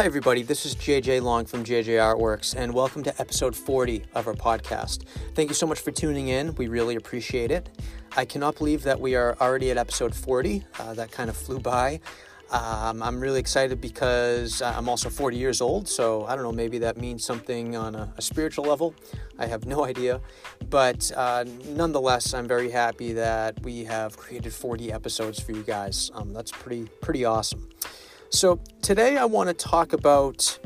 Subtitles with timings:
[0.00, 0.40] Hi, everybody.
[0.42, 5.04] This is JJ Long from JJ Artworks, and welcome to episode 40 of our podcast.
[5.34, 6.54] Thank you so much for tuning in.
[6.54, 7.68] We really appreciate it.
[8.16, 10.64] I cannot believe that we are already at episode 40.
[10.78, 12.00] Uh, that kind of flew by.
[12.50, 16.78] Um, I'm really excited because I'm also 40 years old, so I don't know, maybe
[16.78, 18.94] that means something on a, a spiritual level.
[19.38, 20.22] I have no idea.
[20.70, 26.10] But uh, nonetheless, I'm very happy that we have created 40 episodes for you guys.
[26.14, 27.68] Um, that's pretty, pretty awesome.
[28.32, 30.56] So, today I want to talk about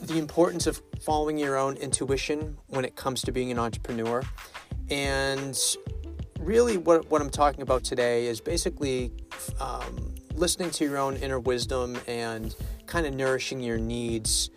[0.00, 4.22] the importance of following your own intuition when it comes to being an entrepreneur.
[4.88, 5.58] And
[6.38, 9.10] really, what, what I'm talking about today is basically
[9.58, 12.54] um, listening to your own inner wisdom and
[12.86, 14.50] kind of nourishing your needs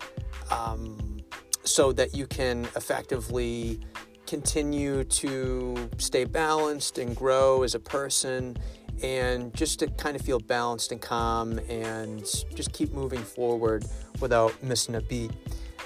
[0.51, 1.23] um,
[1.63, 3.79] so that you can effectively
[4.27, 8.55] continue to stay balanced and grow as a person
[9.03, 12.25] and just to kind of feel balanced and calm and
[12.55, 13.85] just keep moving forward
[14.19, 15.31] without missing a beat.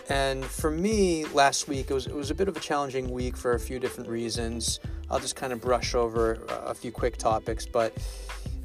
[0.09, 3.37] And for me, last week it was it was a bit of a challenging week
[3.37, 4.79] for a few different reasons.
[5.09, 7.93] I'll just kind of brush over a few quick topics, but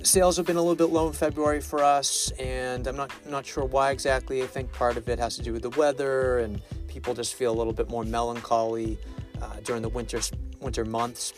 [0.02, 3.44] sales have been a little bit low in February for us, and I'm not not
[3.44, 4.42] sure why exactly.
[4.42, 7.52] I think part of it has to do with the weather, and people just feel
[7.52, 8.98] a little bit more melancholy
[9.42, 10.20] uh, during the winter
[10.60, 11.34] winter months.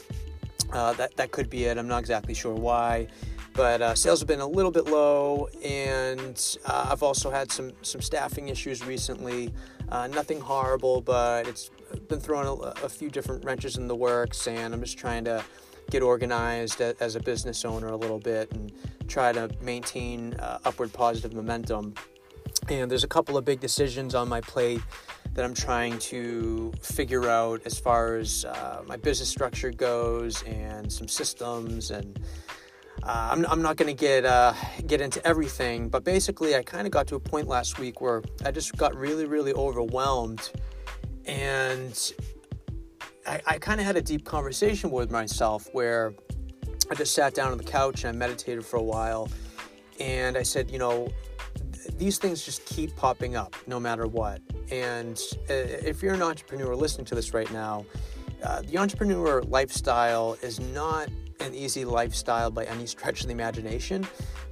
[0.73, 1.79] Uh, that that could be it.
[1.79, 3.09] I'm not exactly sure why,
[3.53, 7.73] but uh, sales have been a little bit low, and uh, I've also had some
[7.83, 9.53] some staffing issues recently.
[9.89, 11.71] Uh, nothing horrible, but it's
[12.09, 15.45] been throwing a, a, few different wrenches in the works, and I'm just trying to
[15.91, 18.73] get organized as a business owner a little bit and
[19.07, 21.95] try to maintain uh, upward positive momentum.
[22.69, 24.81] And there's a couple of big decisions on my plate
[25.37, 30.91] that I'm trying to figure out as far as uh, my business structure goes and
[30.91, 32.19] some systems and
[33.03, 34.55] uh, I'm, I'm, not going to get uh,
[34.87, 38.23] get into everything, but basically, I kind of got to a point last week where
[38.45, 40.51] I just got really, really overwhelmed,
[41.25, 42.13] and
[43.27, 46.15] I, I kind of had a deep conversation with myself where
[46.91, 49.29] I just sat down on the couch and I meditated for a while,
[50.01, 51.09] and I said, you know,
[51.95, 54.41] these things just keep popping up no matter what.
[54.71, 57.85] And uh, if you're an entrepreneur listening to this right now,
[58.43, 61.09] uh, the entrepreneur lifestyle is not
[61.41, 64.07] an easy lifestyle by any stretch of the imagination.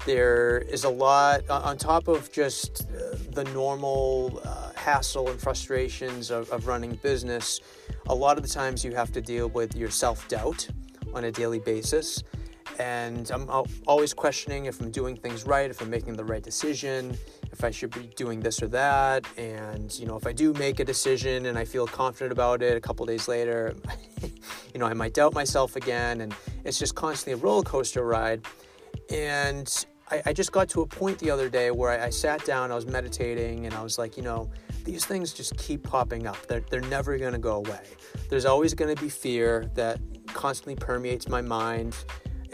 [0.06, 6.30] There is a lot on top of just uh, the normal uh, hassle and frustrations
[6.30, 7.60] of, of running business.
[8.08, 10.68] A lot of the times you have to deal with your self doubt
[11.14, 12.22] on a daily basis.
[12.78, 13.48] And I'm
[13.86, 17.16] always questioning if I'm doing things right, if I'm making the right decision,
[17.52, 19.24] if I should be doing this or that.
[19.36, 22.76] And, you know, if I do make a decision and I feel confident about it
[22.76, 23.74] a couple days later,
[24.74, 26.22] you know, I might doubt myself again.
[26.22, 28.44] And it's just constantly a roller coaster ride.
[29.10, 32.44] And I, I just got to a point the other day where I, I sat
[32.44, 34.50] down, I was meditating, and I was like, you know,
[34.84, 36.46] these things just keep popping up.
[36.46, 37.80] They're, they're never going to go away.
[38.28, 41.96] There's always going to be fear that constantly permeates my mind.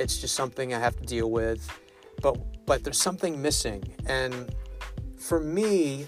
[0.01, 1.69] It's just something I have to deal with.
[2.23, 3.83] But but there's something missing.
[4.07, 4.55] And
[5.17, 6.07] for me,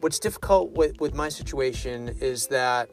[0.00, 2.90] what's difficult with, with my situation is that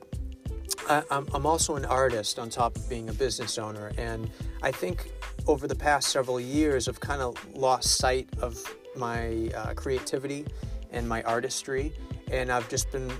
[0.90, 3.92] I, am I'm also an artist on top of being a business owner.
[3.98, 4.30] And
[4.62, 5.12] I think
[5.48, 8.62] over the past several years, I've kind of lost sight of
[8.96, 10.46] my uh, creativity
[10.92, 11.94] and my artistry.
[12.32, 13.12] And I've just been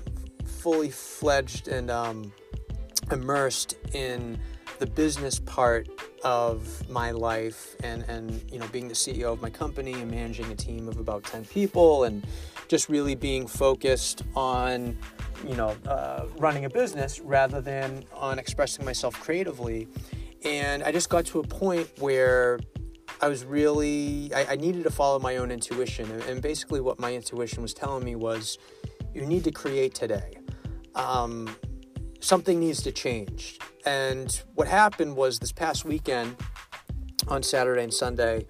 [0.44, 2.32] fully fledged and um,
[3.10, 4.38] immersed in
[4.78, 5.88] the business part
[6.22, 10.50] of my life and and you know being the CEO of my company and managing
[10.52, 12.26] a team of about 10 people and
[12.68, 14.96] just really being focused on
[15.46, 19.88] you know uh, running a business rather than on expressing myself creatively.
[20.44, 22.58] And I just got to a point where
[23.20, 26.10] I was really I, I needed to follow my own intuition.
[26.28, 28.58] And, basically what my intuition was telling me was
[29.14, 30.38] you need to create today.
[30.94, 31.54] Um,
[32.20, 36.36] something needs to change and what happened was this past weekend
[37.28, 38.46] on Saturday and Sunday,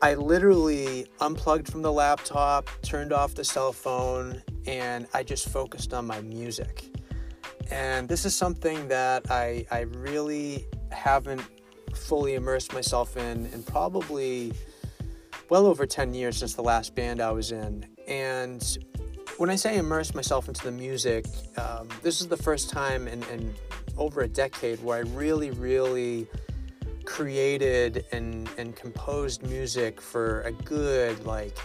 [0.00, 5.92] I literally unplugged from the laptop, turned off the cell phone, and I just focused
[5.92, 6.84] on my music.
[7.70, 11.42] And this is something that I, I really haven't
[11.94, 14.52] fully immersed myself in in probably
[15.50, 17.86] well over 10 years since the last band I was in.
[18.06, 18.78] And
[19.38, 21.24] when I say immerse myself into the music,
[21.56, 23.54] um, this is the first time in, in
[23.96, 26.26] over a decade where I really, really
[27.04, 31.56] created and, and composed music for a good like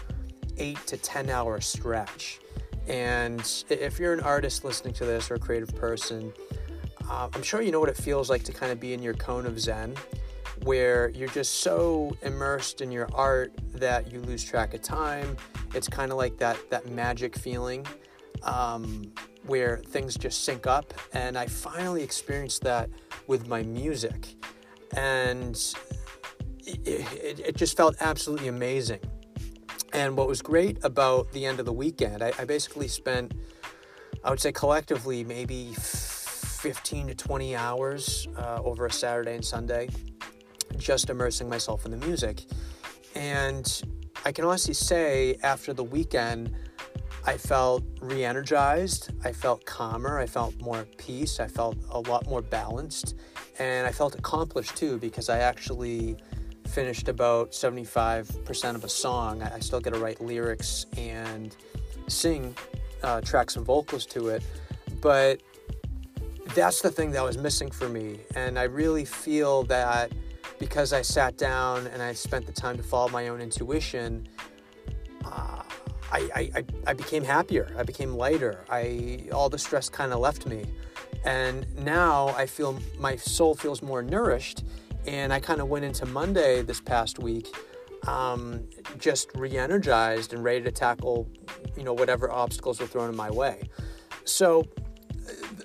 [0.57, 2.39] eight to 10 hour stretch.
[2.87, 6.31] And if you're an artist listening to this or a creative person,
[7.09, 9.15] uh, I'm sure you know what it feels like to kind of be in your
[9.15, 9.95] cone of Zen
[10.63, 15.35] where you're just so immersed in your art that you lose track of time.
[15.73, 17.85] It's kind of like that that magic feeling
[18.43, 19.11] um,
[19.45, 22.89] where things just sync up, and I finally experienced that
[23.27, 24.35] with my music,
[24.95, 25.55] and
[26.65, 28.99] it, it, it just felt absolutely amazing.
[29.93, 33.33] And what was great about the end of the weekend, I, I basically spent,
[34.23, 39.89] I would say collectively, maybe 15 to 20 hours uh, over a Saturday and Sunday
[40.77, 42.45] just immersing myself in the music.
[43.15, 43.83] And
[44.25, 46.55] I can honestly say, after the weekend,
[47.25, 49.11] I felt re energized.
[49.23, 50.19] I felt calmer.
[50.19, 51.39] I felt more at peace.
[51.39, 53.15] I felt a lot more balanced.
[53.59, 56.17] And I felt accomplished too because I actually
[56.67, 59.41] finished about 75% of a song.
[59.43, 61.55] I still get to write lyrics and
[62.07, 62.55] sing
[63.03, 64.43] uh, tracks and vocals to it.
[64.99, 65.41] But
[66.55, 68.19] that's the thing that was missing for me.
[68.35, 70.11] And I really feel that
[70.59, 74.27] because I sat down and I spent the time to follow my own intuition,
[75.25, 75.63] uh,
[76.11, 77.73] I, I, I became happier.
[77.77, 78.63] I became lighter.
[78.69, 80.63] I all the stress kind of left me,
[81.25, 84.63] and now I feel my soul feels more nourished.
[85.05, 87.53] And I kind of went into Monday this past week,
[88.07, 88.63] um,
[88.99, 91.27] just re-energized and ready to tackle,
[91.75, 93.69] you know, whatever obstacles were thrown in my way.
[94.23, 94.65] So,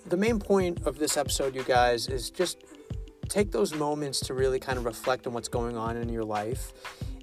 [0.06, 2.64] the main point of this episode, you guys, is just
[3.28, 6.72] take those moments to really kind of reflect on what's going on in your life.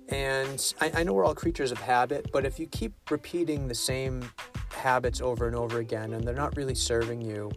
[0.10, 3.76] And I, I know we're all creatures of habit, but if you keep repeating the
[3.76, 4.30] same
[4.72, 7.52] habits over and over again and they're not really serving you,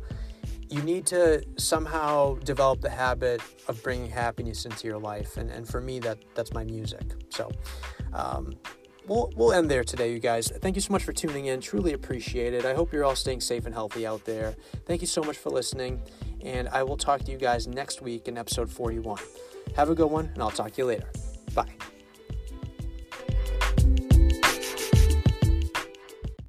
[0.71, 5.37] you need to somehow develop the habit of bringing happiness into your life.
[5.37, 7.15] And, and for me, that that's my music.
[7.31, 7.51] So
[8.13, 8.53] um,
[9.09, 10.49] we'll, we'll end there today, you guys.
[10.49, 11.61] Thank you so much for tuning in.
[11.61, 12.65] Truly appreciate it.
[12.65, 14.55] I hope you're all staying safe and healthy out there.
[14.87, 16.01] Thank you so much for listening
[16.43, 19.19] and I will talk to you guys next week in episode 41.
[19.77, 21.11] Have a good one, and I'll talk to you later.
[21.55, 21.98] Bye.